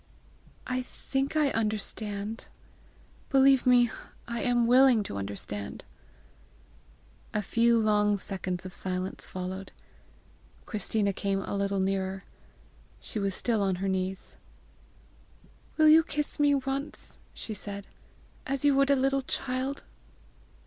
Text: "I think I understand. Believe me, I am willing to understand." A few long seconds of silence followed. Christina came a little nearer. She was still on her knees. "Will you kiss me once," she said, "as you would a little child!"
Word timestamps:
"I 0.65 0.81
think 0.81 1.35
I 1.35 1.51
understand. 1.51 2.47
Believe 3.29 3.67
me, 3.67 3.91
I 4.27 4.41
am 4.41 4.65
willing 4.65 5.03
to 5.03 5.15
understand." 5.17 5.83
A 7.35 7.43
few 7.43 7.77
long 7.77 8.17
seconds 8.17 8.65
of 8.65 8.73
silence 8.73 9.27
followed. 9.27 9.71
Christina 10.65 11.13
came 11.13 11.43
a 11.43 11.53
little 11.55 11.79
nearer. 11.79 12.23
She 12.99 13.19
was 13.19 13.35
still 13.35 13.61
on 13.61 13.75
her 13.75 13.87
knees. 13.87 14.37
"Will 15.77 15.87
you 15.87 16.03
kiss 16.03 16.39
me 16.39 16.55
once," 16.55 17.19
she 17.35 17.53
said, 17.53 17.85
"as 18.47 18.65
you 18.65 18.73
would 18.73 18.89
a 18.89 18.95
little 18.95 19.21
child!" 19.21 19.83